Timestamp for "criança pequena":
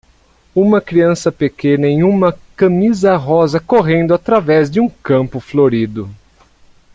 0.81-1.85